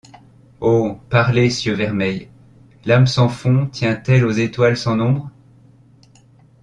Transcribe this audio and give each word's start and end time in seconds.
Oh! 0.61 0.97
parlez, 1.11 1.51
cieux 1.51 1.75
vermeils, 1.75 2.27
L’âme 2.85 3.05
sans 3.05 3.29
fond 3.29 3.67
tient-elle 3.67 4.25
aux 4.25 4.31
étoiles 4.31 4.75
sans 4.75 4.95
nombre? 4.95 5.29